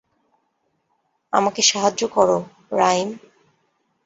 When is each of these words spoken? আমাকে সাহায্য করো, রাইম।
আমাকে 1.33 1.61
সাহায্য 1.61 2.01
করো, 2.07 2.37
রাইম। 2.71 3.09